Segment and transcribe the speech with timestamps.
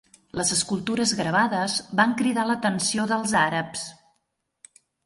[0.39, 3.89] Les escultures gravades van cridar l'atenció dels àrabs.